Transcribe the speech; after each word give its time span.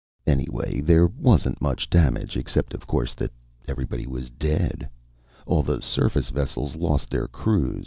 Anyway, 0.25 0.81
there 0.81 1.05
wasn't 1.05 1.61
much 1.61 1.87
damage, 1.87 2.35
except 2.35 2.73
of 2.73 2.87
course 2.87 3.13
that 3.13 3.31
everybody 3.67 4.07
was 4.07 4.31
dead. 4.31 4.89
All 5.45 5.61
the 5.61 5.79
surface 5.83 6.29
vessels 6.31 6.75
lost 6.75 7.11
their 7.11 7.27
crews. 7.27 7.79